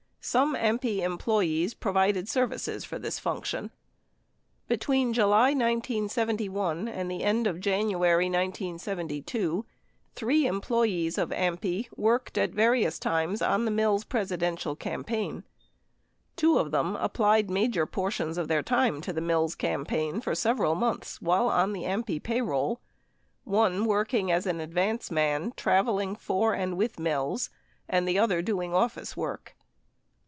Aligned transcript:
Some 0.23 0.53
AMPI 0.55 0.99
employees 1.01 1.73
provided 1.73 2.29
services 2.29 2.85
for 2.85 2.99
this 2.99 3.17
function. 3.17 3.71
Between 4.67 5.13
July 5.13 5.47
1971, 5.49 6.87
and 6.87 7.09
the 7.09 7.23
end 7.23 7.47
of 7.47 7.59
January 7.59 8.25
1972, 8.27 9.65
three 10.13 10.45
employees 10.45 11.17
of 11.17 11.29
AMPI 11.29 11.87
worked 11.97 12.37
at 12.37 12.51
various 12.51 12.99
times 12.99 13.41
on 13.41 13.65
the 13.65 13.71
Mills 13.71 14.03
Presidential 14.03 14.75
campaign. 14.75 15.43
Two 16.35 16.59
of 16.59 16.69
them 16.69 16.95
applied 16.97 17.49
major 17.49 17.87
portions 17.87 18.37
of 18.37 18.47
their 18.47 18.61
time 18.61 19.01
to 19.01 19.11
the 19.11 19.21
Mills 19.21 19.55
cam 19.55 19.85
paign 19.87 20.21
for 20.23 20.35
several 20.35 20.75
months 20.75 21.19
while 21.19 21.47
on 21.49 21.73
the 21.73 21.85
AMPI 21.85 22.21
payroll; 22.21 22.79
one 23.43 23.85
working 23.85 24.31
as 24.31 24.45
an 24.45 24.59
advance 24.61 25.09
man 25.09 25.51
traveling 25.57 26.15
for 26.15 26.53
and 26.53 26.77
with 26.77 26.99
Mills, 26.99 27.49
and 27.89 28.07
the 28.07 28.19
other 28.19 28.43
doing 28.43 28.71
office 28.71 29.17
work. 29.17 29.55